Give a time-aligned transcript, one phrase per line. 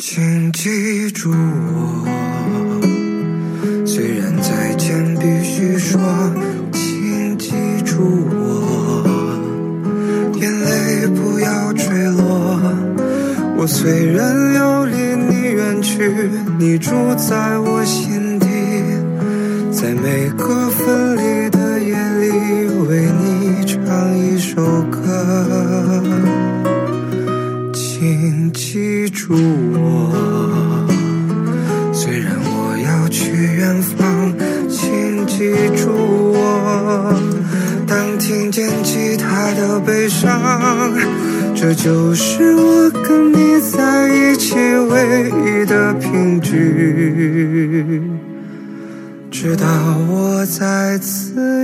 [0.00, 2.06] 请记住我，
[3.84, 6.00] 虽然再见必须说，
[6.72, 7.50] 请记
[7.84, 7.96] 住
[8.30, 9.02] 我，
[10.36, 11.84] 眼泪不要坠
[12.16, 12.60] 落。
[13.56, 16.30] 我虽然要离你远去，
[16.60, 18.46] 你住在我心底，
[19.72, 22.30] 在每个分离的夜里，
[22.88, 24.62] 为你唱一首
[24.92, 25.17] 歌。
[28.10, 29.34] 请记住
[29.74, 30.88] 我，
[31.92, 34.32] 虽然我要去远方，
[34.66, 35.90] 请记住
[36.32, 37.14] 我。
[37.86, 40.40] 当听见吉他的悲伤，
[41.54, 48.00] 这就是我跟你在一起唯一的凭据。
[49.30, 49.66] 直到
[50.08, 51.57] 我再次。